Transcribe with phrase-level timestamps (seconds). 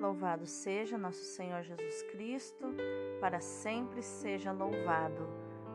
[0.00, 2.72] Louvado seja nosso Senhor Jesus Cristo,
[3.20, 5.26] para sempre seja louvado.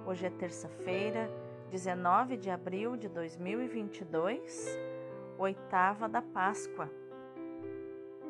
[0.05, 1.29] Hoje é terça-feira,
[1.69, 4.79] 19 de abril de 2022,
[5.37, 6.89] oitava da Páscoa.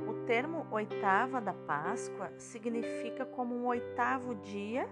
[0.08, 4.90] O termo oitava da Páscoa significa como um oitavo dia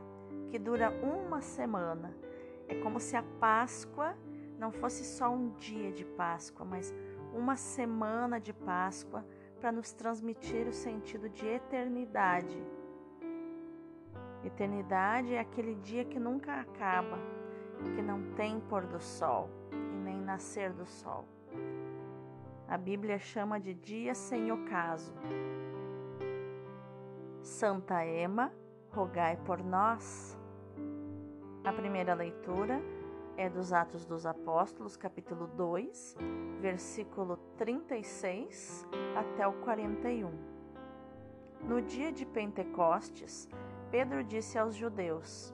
[0.52, 2.16] que dura uma semana.
[2.68, 4.16] É como se a Páscoa
[4.60, 6.94] não fosse só um dia de Páscoa, mas
[7.34, 9.26] uma semana de Páscoa
[9.62, 12.58] para nos transmitir o sentido de eternidade.
[14.44, 17.20] Eternidade é aquele dia que nunca acaba,
[17.96, 21.28] que não tem pôr do sol e nem nascer do sol.
[22.68, 25.14] A Bíblia chama de dia sem ocaso.
[27.44, 28.52] Santa Ema,
[28.90, 30.40] rogai por nós.
[31.64, 32.82] A primeira leitura
[33.38, 36.16] é dos Atos dos Apóstolos, capítulo 2,
[36.60, 38.86] versículo 36
[39.16, 40.32] até o 41.
[41.62, 43.48] No dia de Pentecostes,
[43.90, 45.54] Pedro disse aos judeus: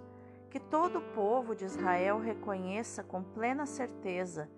[0.50, 4.50] Que todo o povo de Israel reconheça com plena certeza: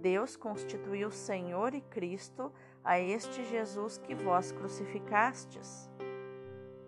[0.00, 2.52] Deus constituiu Senhor e Cristo
[2.84, 5.90] a este Jesus que vós crucificastes.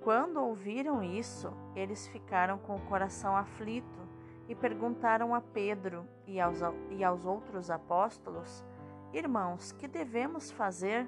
[0.00, 4.07] Quando ouviram isso, eles ficaram com o coração aflito
[4.48, 6.60] e perguntaram a Pedro e aos,
[6.90, 8.64] e aos outros apóstolos:
[9.12, 11.06] Irmãos, que devemos fazer?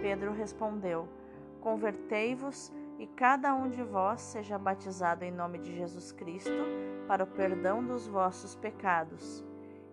[0.00, 1.08] Pedro respondeu:
[1.60, 6.50] Convertei-vos e cada um de vós seja batizado em nome de Jesus Cristo
[7.06, 9.44] para o perdão dos vossos pecados.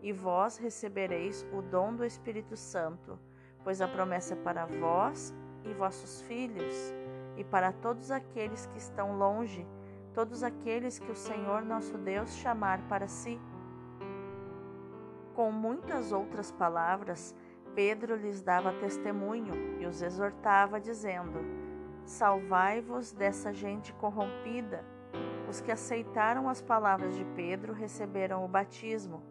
[0.01, 3.17] E vós recebereis o dom do Espírito Santo,
[3.63, 6.93] pois a promessa é para vós e vossos filhos,
[7.37, 9.65] e para todos aqueles que estão longe
[10.13, 13.39] todos aqueles que o Senhor nosso Deus chamar para si.
[15.33, 17.35] Com muitas outras palavras,
[17.75, 21.39] Pedro lhes dava testemunho e os exortava, dizendo:
[22.05, 24.85] Salvai-vos dessa gente corrompida.
[25.49, 29.23] Os que aceitaram as palavras de Pedro receberam o batismo.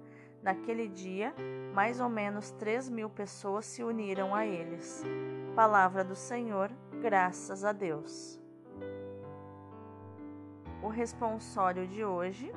[0.42, 1.32] Naquele dia,
[1.72, 5.04] mais ou menos três mil pessoas se uniram a eles.
[5.54, 6.70] Palavra do Senhor,
[7.00, 8.41] graças a Deus.
[10.82, 12.52] O responsório de hoje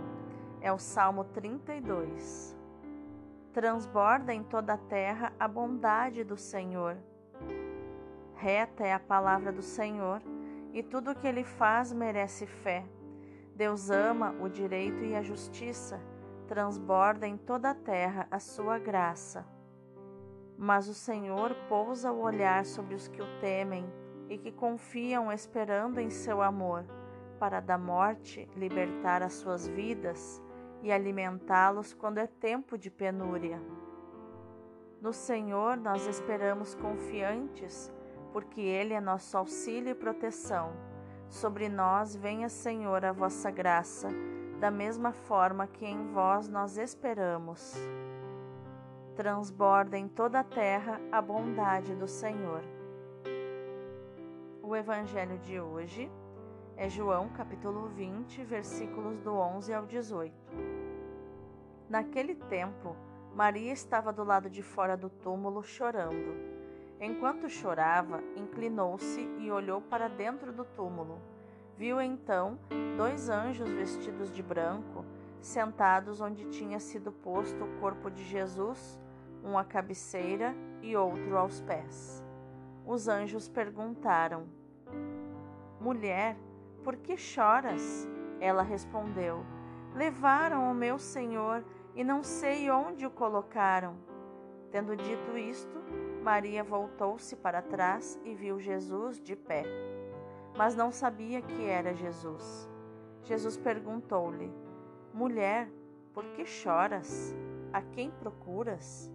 [0.59, 2.57] é o Salmo 32.
[3.53, 6.97] Transborda em toda a terra a bondade do Senhor.
[8.33, 10.23] Reta é a palavra do Senhor,
[10.73, 12.83] e tudo o que ele faz merece fé.
[13.55, 16.01] Deus ama o direito e a justiça,
[16.47, 19.45] transborda em toda a terra a sua graça.
[20.57, 23.85] Mas o Senhor pousa o olhar sobre os que o temem
[24.27, 26.85] e que confiam esperando em seu amor
[27.40, 30.41] para da morte libertar as suas vidas
[30.81, 33.62] e alimentá-los quando é tempo de penúria.
[35.01, 37.91] No Senhor nós esperamos confiantes,
[38.31, 40.73] porque Ele é nosso auxílio e proteção.
[41.29, 44.09] Sobre nós venha, Senhor, a vossa graça,
[44.59, 47.75] da mesma forma que em vós nós esperamos.
[49.16, 52.62] Transborda em toda a terra a bondade do Senhor.
[54.62, 56.12] O Evangelho de hoje
[56.77, 60.33] é João capítulo 20, versículos do 11 ao 18.
[61.89, 62.95] Naquele tempo,
[63.33, 66.35] Maria estava do lado de fora do túmulo chorando.
[66.99, 71.21] Enquanto chorava, inclinou-se e olhou para dentro do túmulo.
[71.77, 72.59] Viu então
[72.97, 75.05] dois anjos vestidos de branco,
[75.39, 78.99] sentados onde tinha sido posto o corpo de Jesus,
[79.41, 82.21] um à cabeceira e outro aos pés.
[82.85, 84.45] Os anjos perguntaram:
[85.79, 86.37] Mulher,
[86.85, 88.07] por que choras?
[88.40, 89.44] Ela respondeu:
[89.96, 91.66] Levaram o meu senhor
[91.96, 93.97] e não sei onde o colocaram.
[94.69, 95.75] Tendo dito isto,
[96.22, 99.63] Maria voltou-se para trás e viu Jesus de pé.
[100.56, 102.69] Mas não sabia que era Jesus.
[103.23, 104.53] Jesus perguntou-lhe:
[105.12, 105.67] Mulher,
[106.13, 107.35] por que choras?
[107.73, 109.12] A quem procuras?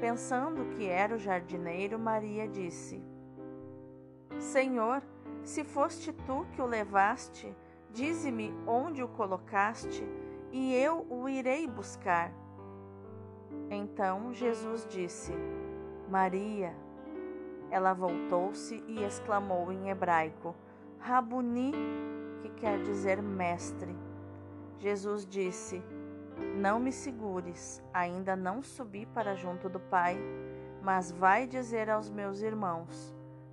[0.00, 3.00] Pensando que era o jardineiro, Maria disse:
[4.38, 5.02] Senhor,
[5.48, 7.56] se foste tu que o levaste,
[7.90, 10.06] dize-me onde o colocaste,
[10.52, 12.30] e eu o irei buscar.
[13.70, 15.32] Então Jesus disse:
[16.10, 16.76] Maria.
[17.70, 20.54] Ela voltou-se e exclamou em hebraico:
[20.98, 21.72] Rabuni,
[22.42, 23.96] que quer dizer mestre.
[24.78, 25.82] Jesus disse:
[26.56, 30.18] Não me segures, ainda não subi para junto do Pai,
[30.82, 33.17] mas vai dizer aos meus irmãos: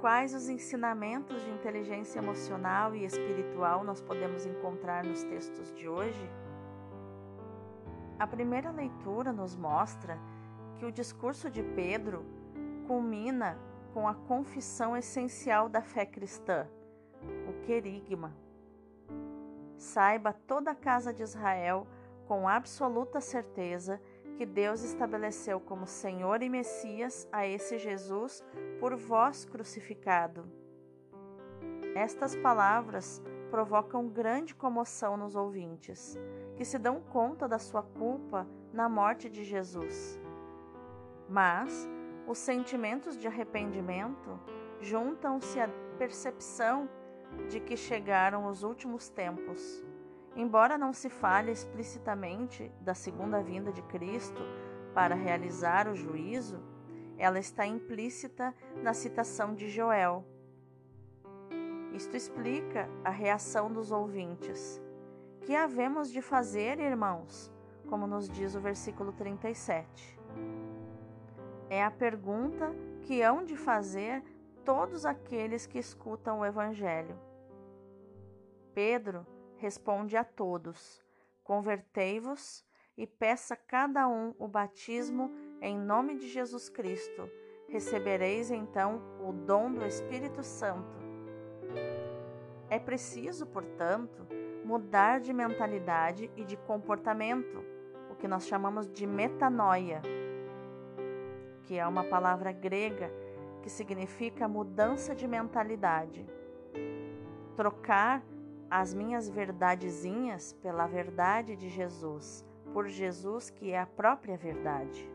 [0.00, 6.30] quais os ensinamentos de inteligência emocional e espiritual nós podemos encontrar nos textos de hoje?
[8.18, 10.18] A primeira leitura nos mostra
[10.76, 12.24] que o discurso de Pedro
[12.86, 13.58] culmina
[13.92, 16.66] com a confissão essencial da fé cristã,
[17.48, 18.34] o querigma.
[19.76, 21.86] Saiba toda a casa de Israel
[22.26, 24.00] com absoluta certeza
[24.38, 28.40] que Deus estabeleceu como Senhor e Messias a esse Jesus
[28.78, 30.48] por vós crucificado.
[31.96, 33.20] Estas palavras
[33.50, 36.16] provocam grande comoção nos ouvintes,
[36.56, 40.20] que se dão conta da sua culpa na morte de Jesus.
[41.28, 41.88] Mas
[42.28, 44.38] os sentimentos de arrependimento
[44.80, 45.68] juntam-se à
[45.98, 46.88] percepção
[47.48, 49.84] de que chegaram os últimos tempos
[50.38, 54.40] Embora não se fale explicitamente da segunda vinda de Cristo
[54.94, 56.62] para realizar o juízo,
[57.18, 60.24] ela está implícita na citação de Joel.
[61.92, 64.80] Isto explica a reação dos ouvintes.
[65.40, 67.52] Que havemos de fazer, irmãos?
[67.88, 70.20] Como nos diz o versículo 37.
[71.68, 74.22] É a pergunta que hão de fazer
[74.64, 77.18] todos aqueles que escutam o Evangelho.
[78.72, 79.26] Pedro
[79.58, 81.02] responde a todos:
[81.44, 82.64] Convertei-vos
[82.96, 87.28] e peça cada um o batismo em nome de Jesus Cristo.
[87.68, 90.98] Recebereis então o dom do Espírito Santo.
[92.70, 94.26] É preciso, portanto,
[94.64, 97.64] mudar de mentalidade e de comportamento,
[98.10, 100.02] o que nós chamamos de metanoia,
[101.62, 103.10] que é uma palavra grega
[103.62, 106.26] que significa mudança de mentalidade.
[107.56, 108.22] Trocar
[108.70, 115.10] as minhas verdadezinhas pela verdade de Jesus, por Jesus que é a própria verdade.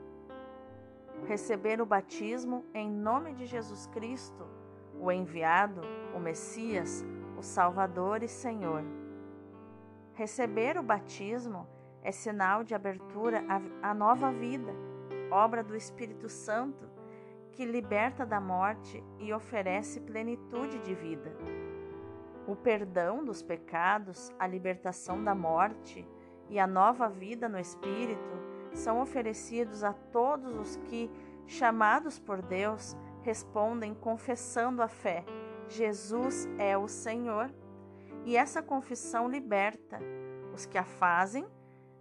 [1.28, 4.46] Receber o batismo em nome de Jesus Cristo,
[5.00, 5.82] o enviado,
[6.16, 7.06] o Messias,
[7.38, 8.84] o Salvador e Senhor.
[10.14, 11.68] Receber o batismo
[12.02, 13.44] é sinal de abertura
[13.82, 14.74] à nova vida,
[15.32, 16.86] obra do Espírito Santo,
[17.52, 21.32] que liberta da morte e oferece plenitude de vida.
[22.48, 26.06] O perdão dos pecados, a libertação da morte
[26.50, 28.44] e a nova vida no Espírito
[28.74, 31.10] são oferecidos a todos os que,
[31.48, 35.24] chamados por Deus, respondem confessando a fé:
[35.70, 37.50] Jesus é o Senhor.
[38.26, 40.00] E essa confissão liberta
[40.54, 41.46] os que a fazem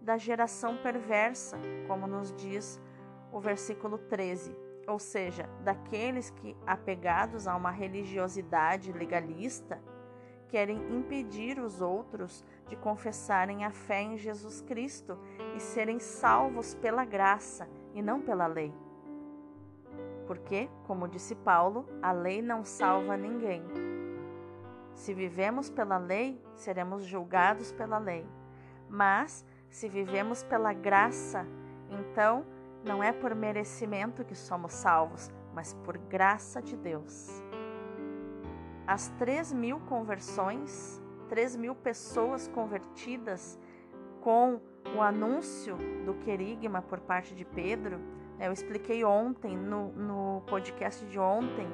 [0.01, 2.81] da geração perversa, como nos diz
[3.33, 4.57] o versículo 13,
[4.87, 9.81] ou seja, daqueles que, apegados a uma religiosidade legalista,
[10.53, 15.19] querem impedir os outros de confessarem a fé em Jesus Cristo
[15.57, 18.71] e serem salvos pela graça e não pela lei.
[20.27, 23.65] Porque, como disse Paulo, a lei não salva ninguém.
[24.93, 28.27] Se vivemos pela lei, seremos julgados pela lei.
[28.91, 31.47] Mas, se vivemos pela graça,
[31.89, 32.45] então
[32.85, 37.43] não é por merecimento que somos salvos, mas por graça de Deus
[38.93, 43.59] as 3 mil conversões, 3 mil pessoas convertidas
[44.21, 44.61] com
[44.95, 47.97] o anúncio do querigma por parte de Pedro.
[48.39, 51.67] Né, eu expliquei ontem, no, no podcast de ontem,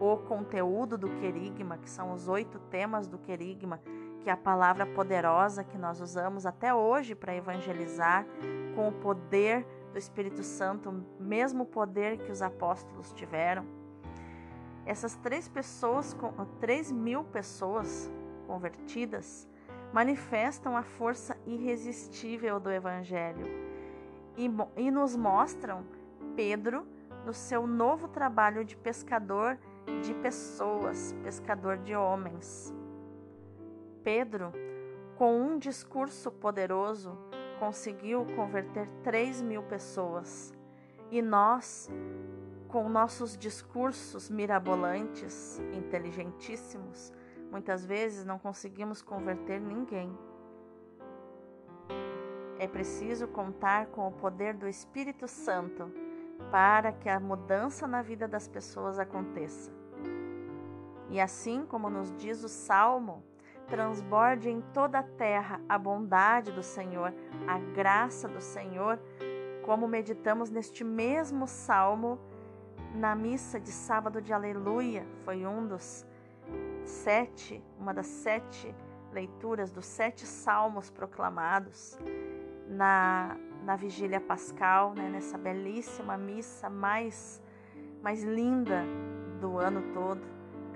[0.00, 3.78] o conteúdo do querigma, que são os oito temas do querigma,
[4.20, 8.26] que é a palavra poderosa que nós usamos até hoje para evangelizar,
[8.74, 13.81] com o poder do Espírito Santo, mesmo poder que os apóstolos tiveram.
[14.84, 16.16] Essas três pessoas,
[16.60, 18.10] três mil pessoas
[18.46, 19.48] convertidas,
[19.92, 23.46] manifestam a força irresistível do Evangelho
[24.36, 25.84] e, e nos mostram
[26.34, 26.86] Pedro
[27.24, 29.58] no seu novo trabalho de pescador
[30.02, 32.74] de pessoas, pescador de homens.
[34.02, 34.52] Pedro,
[35.16, 37.16] com um discurso poderoso,
[37.58, 40.52] conseguiu converter três mil pessoas.
[41.10, 41.88] E nós,
[42.72, 47.12] com nossos discursos mirabolantes, inteligentíssimos,
[47.50, 50.10] muitas vezes não conseguimos converter ninguém.
[52.58, 55.92] É preciso contar com o poder do Espírito Santo
[56.50, 59.70] para que a mudança na vida das pessoas aconteça.
[61.10, 63.22] E assim como nos diz o Salmo,
[63.68, 67.12] transborde em toda a terra a bondade do Senhor,
[67.46, 68.98] a graça do Senhor,
[69.62, 72.18] como meditamos neste mesmo salmo
[72.94, 76.06] na missa de sábado de Aleluia, foi um dos
[76.84, 78.74] sete, uma das sete
[79.12, 81.98] leituras dos sete salmos proclamados
[82.68, 87.42] na, na vigília pascal, né, nessa belíssima missa mais,
[88.02, 88.84] mais linda
[89.40, 90.20] do ano todo.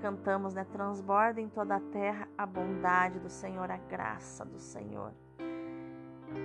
[0.01, 0.63] Cantamos, né?
[0.71, 5.11] Transborda em toda a terra a bondade do Senhor, a graça do Senhor.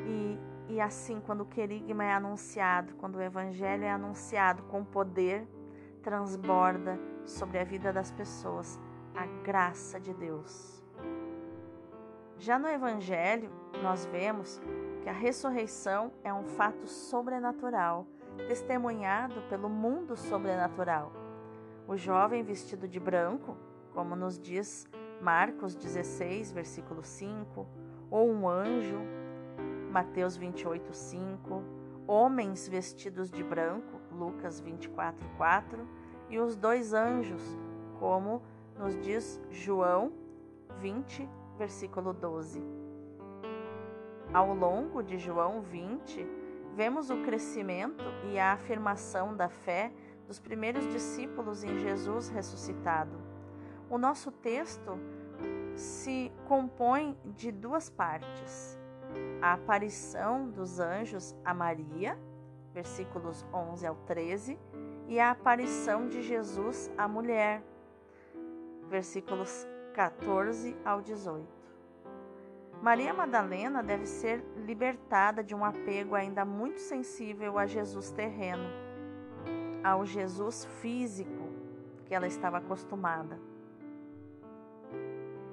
[0.06, 0.38] E,
[0.68, 5.46] e assim, quando o querigma é anunciado, quando o evangelho é anunciado com poder,
[6.02, 8.78] transborda sobre a vida das pessoas
[9.14, 10.82] a graça de Deus.
[12.38, 13.50] Já no evangelho,
[13.82, 14.60] nós vemos
[15.02, 18.06] que a ressurreição é um fato sobrenatural,
[18.48, 21.12] testemunhado pelo mundo sobrenatural.
[21.86, 23.56] O jovem vestido de branco,
[23.92, 24.86] como nos diz
[25.20, 27.66] Marcos 16, versículo 5,
[28.10, 28.98] ou um anjo,
[29.90, 31.62] Mateus 28, 5,
[32.06, 35.88] homens vestidos de branco, Lucas 24, 4,
[36.28, 37.42] e os dois anjos,
[37.98, 38.42] como
[38.78, 40.12] nos diz João
[40.78, 41.28] 20,
[41.58, 42.62] versículo 12.
[44.32, 46.26] Ao longo de João 20,
[46.74, 48.02] vemos o crescimento
[48.32, 49.92] e a afirmação da fé
[50.26, 53.18] dos primeiros discípulos em Jesus ressuscitado.
[53.90, 54.98] O nosso texto
[55.74, 58.78] se compõe de duas partes:
[59.40, 62.18] a aparição dos anjos a Maria,
[62.72, 64.58] versículos 11 ao 13,
[65.08, 67.62] e a aparição de Jesus à mulher,
[68.88, 71.46] versículos 14 ao 18.
[72.82, 78.68] Maria Madalena deve ser libertada de um apego ainda muito sensível a Jesus terreno,
[79.84, 81.48] ao Jesus físico
[82.06, 83.38] que ela estava acostumada.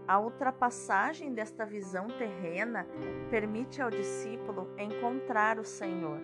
[0.08, 2.88] A ultrapassagem desta visão terrena
[3.30, 6.20] permite ao discípulo encontrar o Senhor.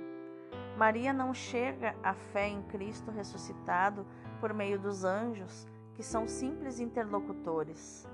[0.77, 4.05] Maria não chega à fé em Cristo ressuscitado
[4.41, 8.07] por meio dos anjos, que são simples interlocutores.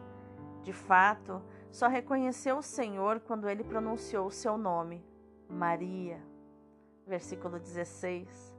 [0.62, 1.41] De fato,
[1.72, 5.03] só reconheceu o Senhor quando ele pronunciou o seu nome,
[5.50, 6.22] Maria.
[7.08, 8.56] Versículo 16.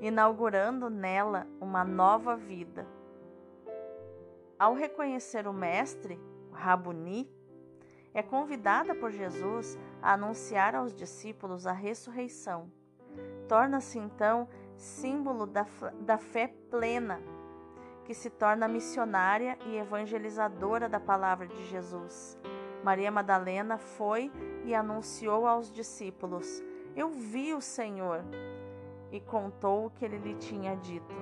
[0.00, 2.84] Inaugurando nela uma nova vida.
[4.58, 7.30] Ao reconhecer o Mestre, Rabuni,
[8.12, 12.70] é convidada por Jesus a anunciar aos discípulos a ressurreição.
[13.48, 15.66] Torna-se então símbolo da,
[16.00, 17.20] da fé plena
[18.04, 22.38] que se torna missionária e evangelizadora da palavra de Jesus.
[22.82, 24.32] Maria Madalena foi
[24.64, 26.62] e anunciou aos discípulos:
[26.96, 28.24] Eu vi o Senhor,
[29.12, 31.14] e contou o que ele lhe tinha dito.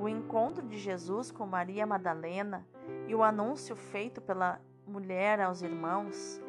[0.00, 2.66] O encontro de Jesus com Maria Madalena
[3.06, 6.40] e o anúncio feito pela mulher aos irmãos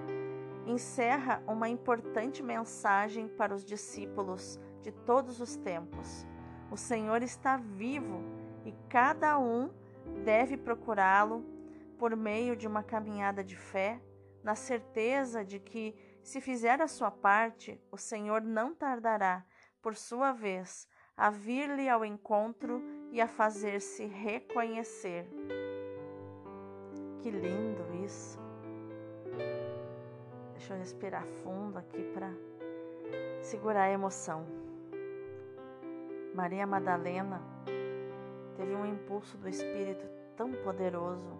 [0.65, 6.25] encerra uma importante mensagem para os discípulos de todos os tempos.
[6.71, 8.21] O Senhor está vivo
[8.65, 9.69] e cada um
[10.23, 11.43] deve procurá-lo
[11.97, 14.01] por meio de uma caminhada de fé,
[14.43, 19.45] na certeza de que, se fizer a sua parte, o Senhor não tardará,
[19.81, 25.29] por sua vez, a vir-lhe ao encontro e a fazer-se reconhecer.
[27.21, 28.42] Que lindo isso!
[30.63, 32.31] Deixa eu respirar fundo aqui para
[33.41, 34.45] segurar a emoção.
[36.33, 37.41] Maria Madalena
[38.55, 41.37] teve um impulso do Espírito tão poderoso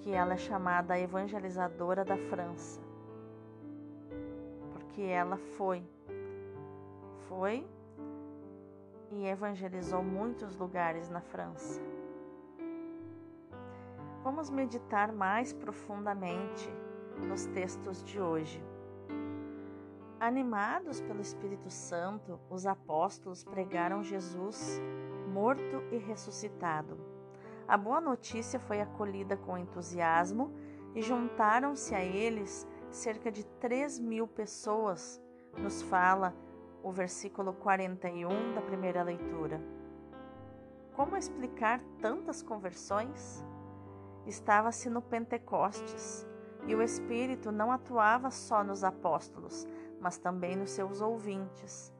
[0.00, 2.80] que ela é chamada a evangelizadora da França.
[4.72, 5.84] Porque ela foi,
[7.28, 7.66] foi
[9.10, 11.82] e evangelizou muitos lugares na França.
[14.24, 16.70] Vamos meditar mais profundamente
[17.18, 18.62] nos textos de hoje.
[20.20, 24.80] Animados pelo Espírito Santo, os apóstolos pregaram Jesus
[25.32, 26.96] morto e ressuscitado.
[27.66, 30.52] A boa notícia foi acolhida com entusiasmo
[30.94, 35.20] e juntaram-se a eles cerca de 3 mil pessoas,
[35.56, 36.34] nos fala
[36.82, 39.60] o versículo 41 da primeira leitura.
[40.94, 43.44] Como explicar tantas conversões?
[44.26, 46.28] Estava-se no Pentecostes
[46.66, 49.66] e o Espírito não atuava só nos apóstolos,
[50.00, 51.92] mas também nos seus ouvintes.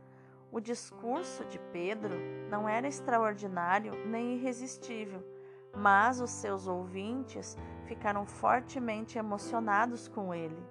[0.51, 2.15] O discurso de Pedro
[2.51, 5.25] não era extraordinário nem irresistível,
[5.75, 10.63] mas os seus ouvintes ficaram fortemente emocionados com ele.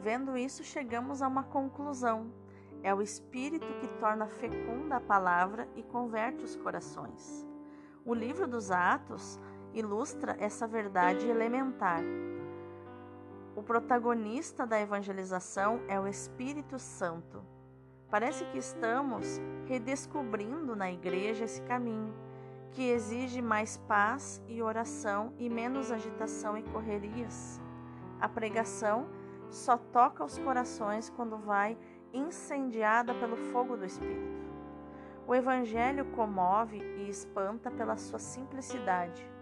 [0.00, 2.32] Vendo isso, chegamos a uma conclusão.
[2.82, 7.46] É o Espírito que torna fecunda a palavra e converte os corações.
[8.04, 9.40] O livro dos Atos
[9.78, 12.02] ilustra essa verdade elementar.
[13.54, 17.42] O protagonista da evangelização é o Espírito Santo.
[18.10, 22.14] Parece que estamos redescobrindo na igreja esse caminho,
[22.72, 27.60] que exige mais paz e oração e menos agitação e correrias.
[28.20, 29.06] A pregação
[29.50, 31.76] só toca os corações quando vai
[32.12, 34.46] incendiada pelo fogo do Espírito.
[35.26, 39.35] O Evangelho comove e espanta pela sua simplicidade.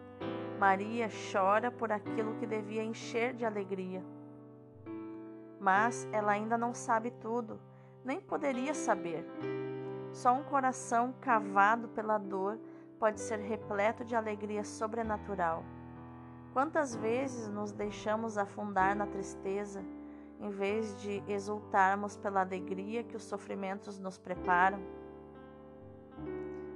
[0.59, 4.03] Maria chora por aquilo que devia encher de alegria.
[5.61, 7.61] Mas ela ainda não sabe tudo,
[8.05, 9.27] nem poderia saber.
[10.13, 12.59] Só um coração cavado pela dor
[12.99, 15.65] pode ser repleto de alegria sobrenatural.
[16.53, 19.85] Quantas vezes nos deixamos afundar na tristeza,
[20.39, 24.79] em vez de exultarmos pela alegria que os sofrimentos nos preparam?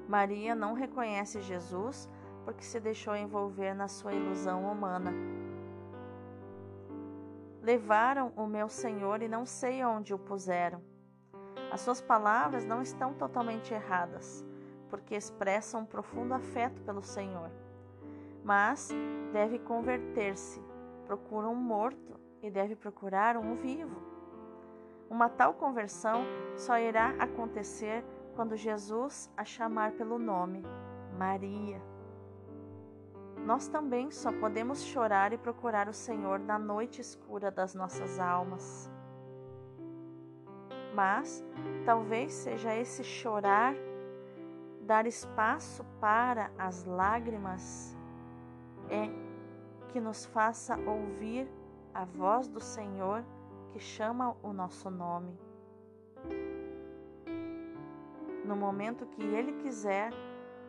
[0.08, 2.08] Maria não reconhece Jesus
[2.48, 5.12] porque se deixou envolver na sua ilusão humana.
[7.60, 10.80] Levaram o meu Senhor e não sei onde o puseram.
[11.70, 14.42] As suas palavras não estão totalmente erradas,
[14.88, 17.50] porque expressam um profundo afeto pelo Senhor.
[18.42, 18.88] Mas
[19.30, 20.58] deve converter-se,
[21.04, 24.00] procura um morto e deve procurar um vivo.
[25.10, 26.24] Uma tal conversão
[26.56, 28.02] só irá acontecer
[28.34, 30.62] quando Jesus a chamar pelo nome,
[31.18, 31.97] Maria.
[33.48, 38.90] Nós também só podemos chorar e procurar o Senhor na noite escura das nossas almas.
[40.94, 41.42] Mas
[41.82, 43.74] talvez seja esse chorar
[44.82, 47.96] dar espaço para as lágrimas
[48.90, 49.08] é
[49.88, 51.50] que nos faça ouvir
[51.94, 53.24] a voz do Senhor
[53.72, 55.34] que chama o nosso nome.
[58.44, 60.12] No momento que Ele quiser,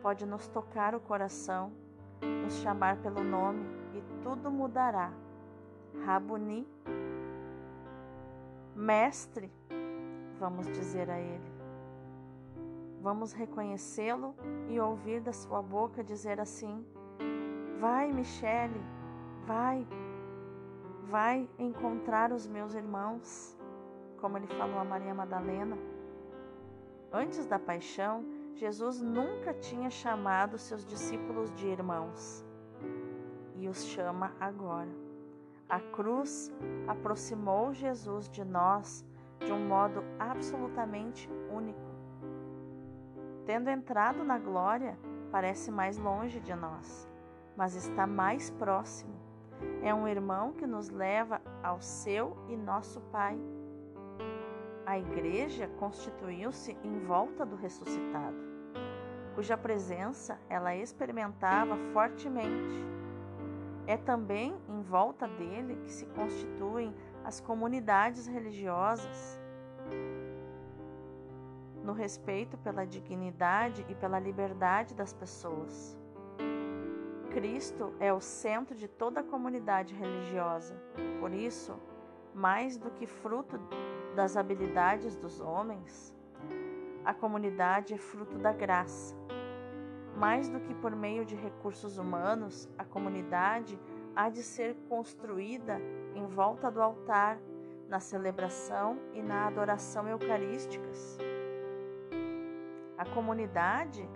[0.00, 1.74] pode nos tocar o coração,
[2.22, 5.12] nos chamar pelo nome e tudo mudará.
[6.04, 6.66] Rabuni,
[8.74, 9.50] Mestre,
[10.38, 11.50] vamos dizer a Ele.
[13.02, 14.34] Vamos reconhecê-lo
[14.68, 16.84] e ouvir da sua boca dizer assim:
[17.80, 18.80] Vai, Michele,
[19.46, 19.86] vai,
[21.08, 23.56] vai encontrar os meus irmãos,
[24.20, 25.78] como ele falou a Maria Madalena.
[27.10, 32.44] Antes da paixão, Jesus nunca tinha chamado seus discípulos de irmãos
[33.56, 34.90] e os chama agora.
[35.68, 36.50] A cruz
[36.88, 39.04] aproximou Jesus de nós
[39.38, 41.78] de um modo absolutamente único.
[43.46, 44.98] Tendo entrado na glória,
[45.30, 47.08] parece mais longe de nós,
[47.56, 49.14] mas está mais próximo.
[49.82, 53.38] É um irmão que nos leva ao seu e nosso Pai
[54.90, 58.36] a igreja constituiu-se em volta do ressuscitado,
[59.36, 62.74] cuja presença ela experimentava fortemente.
[63.86, 69.38] É também em volta dele que se constituem as comunidades religiosas,
[71.84, 75.96] no respeito pela dignidade e pela liberdade das pessoas.
[77.30, 80.74] Cristo é o centro de toda a comunidade religiosa,
[81.20, 81.78] por isso,
[82.34, 83.56] mais do que fruto
[84.14, 86.14] das habilidades dos homens,
[87.04, 89.14] a comunidade é fruto da graça.
[90.16, 93.78] Mais do que por meio de recursos humanos, a comunidade
[94.14, 95.80] há de ser construída
[96.14, 97.38] em volta do altar,
[97.88, 101.18] na celebração e na adoração eucarísticas.
[102.96, 104.08] A comunidade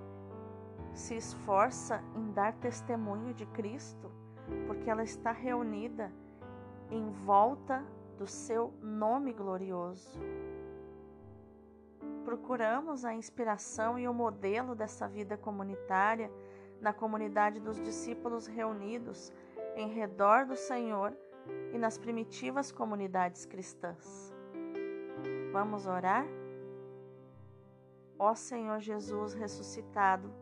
[0.92, 4.10] se esforça em dar testemunho de Cristo,
[4.66, 6.12] porque ela está reunida
[6.90, 7.82] em volta
[8.18, 10.18] do seu nome glorioso.
[12.24, 16.30] Procuramos a inspiração e o modelo dessa vida comunitária
[16.80, 19.32] na comunidade dos discípulos reunidos
[19.76, 21.16] em redor do Senhor
[21.72, 24.32] e nas primitivas comunidades cristãs.
[25.52, 26.26] Vamos orar?
[28.18, 30.32] Ó Senhor Jesus ressuscitado,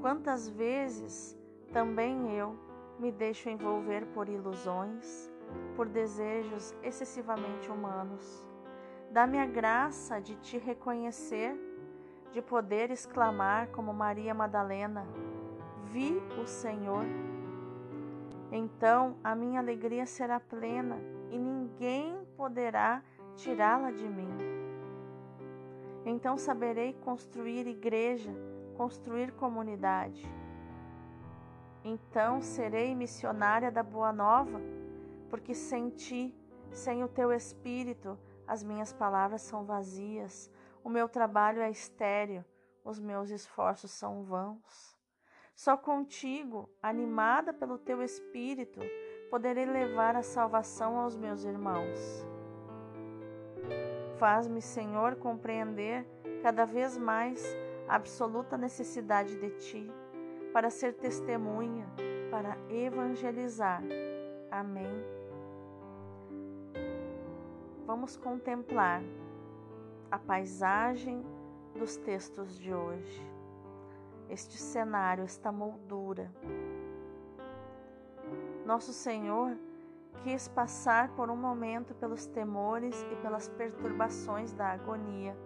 [0.00, 1.36] quantas vezes
[1.72, 2.56] também eu
[2.98, 5.30] me deixo envolver por ilusões,
[5.76, 8.46] por desejos excessivamente humanos.
[9.10, 11.54] Dá-me a graça de te reconhecer,
[12.32, 15.06] de poder exclamar como Maria Madalena:
[15.92, 17.04] Vi o Senhor.
[18.50, 20.98] Então a minha alegria será plena
[21.30, 23.02] e ninguém poderá
[23.34, 24.30] tirá-la de mim.
[26.04, 28.30] Então saberei construir igreja,
[28.76, 30.24] construir comunidade.
[31.84, 34.60] Então serei missionária da Boa Nova
[35.30, 36.34] porque sem ti,
[36.70, 40.50] sem o teu espírito, as minhas palavras são vazias,
[40.84, 42.44] o meu trabalho é estéril,
[42.84, 44.96] os meus esforços são vãos.
[45.54, 48.80] Só contigo, animada pelo teu espírito,
[49.30, 52.26] poderei levar a salvação aos meus irmãos.
[54.18, 56.06] Faz-me, Senhor, compreender
[56.42, 57.44] cada vez mais
[57.88, 59.90] a absoluta necessidade de ti
[60.52, 61.86] para ser testemunha,
[62.30, 63.82] para evangelizar.
[64.50, 65.15] Amém.
[67.86, 69.00] Vamos contemplar
[70.10, 71.24] a paisagem
[71.72, 73.24] dos textos de hoje,
[74.28, 76.28] este cenário, esta moldura.
[78.64, 79.56] Nosso Senhor
[80.24, 85.36] quis passar por um momento pelos temores e pelas perturbações da agonia,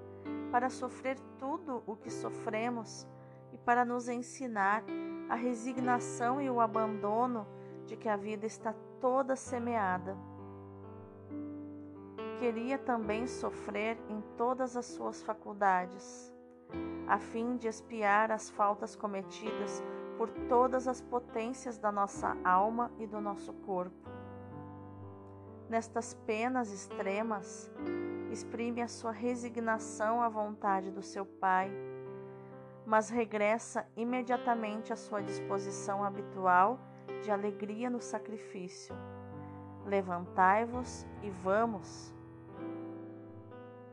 [0.51, 3.07] para sofrer tudo o que sofremos
[3.53, 4.83] e para nos ensinar
[5.29, 7.47] a resignação e o abandono
[7.85, 10.17] de que a vida está toda semeada.
[12.41, 16.35] Queria também sofrer em todas as suas faculdades,
[17.07, 19.81] a fim de espiar as faltas cometidas
[20.19, 24.11] por todas as potências da nossa alma e do nosso corpo.
[25.69, 27.71] Nestas penas extremas,
[28.33, 31.71] exprime a sua resignação à vontade do seu Pai
[32.91, 36.81] mas regressa imediatamente à sua disposição habitual
[37.23, 38.97] de alegria no sacrifício.
[39.87, 42.13] Levantai-vos e vamos.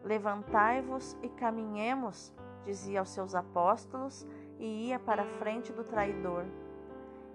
[0.08, 4.26] Levantai-vos e caminhemos, dizia aos seus apóstolos,
[4.58, 6.46] e ia para a frente do traidor.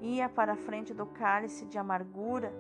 [0.01, 2.51] Ia para a frente do cálice de amargura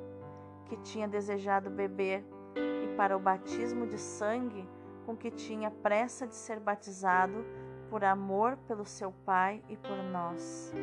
[0.67, 2.23] que tinha desejado beber
[2.55, 4.69] e para o batismo de sangue
[5.07, 7.45] com que tinha pressa de ser batizado
[7.89, 10.75] por amor pelo seu Pai e por nós.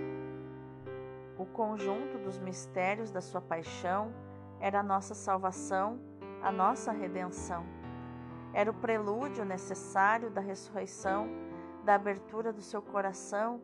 [1.37, 4.11] O conjunto dos mistérios da sua paixão
[4.59, 5.99] era a nossa salvação,
[6.41, 7.78] a nossa redenção.
[8.53, 11.29] Era o prelúdio necessário da ressurreição,
[11.83, 13.61] da abertura do seu coração,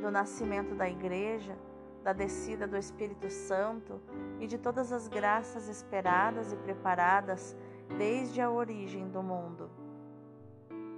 [0.00, 1.56] do nascimento da Igreja,
[2.02, 4.00] da descida do Espírito Santo
[4.38, 7.56] e de todas as graças esperadas e preparadas
[7.98, 9.70] desde a origem do mundo.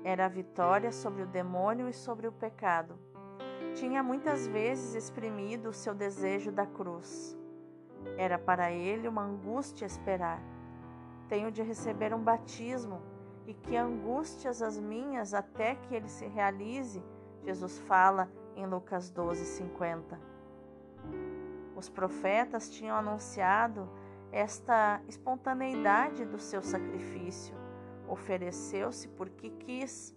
[0.04, 2.98] Era a vitória sobre o demônio e sobre o pecado.
[3.74, 7.36] Tinha muitas vezes exprimido o seu desejo da cruz.
[8.16, 10.40] Era para ele uma angústia esperar.
[11.28, 13.00] Tenho de receber um batismo,
[13.46, 17.02] e que angústias as minhas até que ele se realize,
[17.44, 20.18] Jesus fala em Lucas 12, 50.
[21.74, 23.88] Os profetas tinham anunciado
[24.30, 27.62] esta espontaneidade do seu sacrifício
[28.12, 30.14] ofereceu-se porque quis,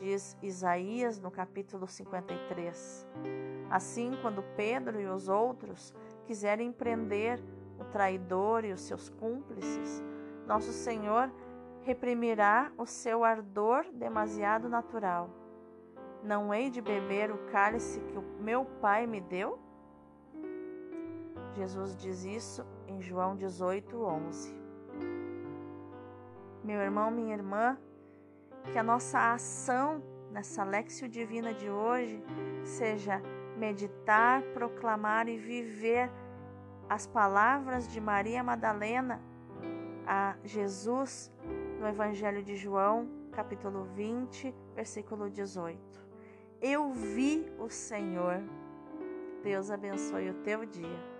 [0.00, 3.06] diz Isaías no capítulo 53.
[3.70, 5.94] Assim, quando Pedro e os outros
[6.26, 7.40] quiserem prender
[7.78, 10.02] o traidor e os seus cúmplices,
[10.46, 11.30] nosso Senhor
[11.82, 15.30] reprimirá o seu ardor demasiado natural.
[16.22, 19.58] Não hei de beber o cálice que o meu Pai me deu?
[21.54, 24.62] Jesus diz isso em João 18, 11
[26.62, 27.76] meu irmão, minha irmã,
[28.70, 32.22] que a nossa ação nessa Lexio Divina de hoje
[32.62, 33.20] seja
[33.56, 36.10] meditar, proclamar e viver
[36.88, 39.20] as palavras de Maria Madalena
[40.06, 41.31] a Jesus
[41.82, 45.80] no Evangelho de João, capítulo 20, versículo 18.
[46.60, 48.40] Eu vi o Senhor.
[49.42, 51.11] Deus abençoe o teu dia.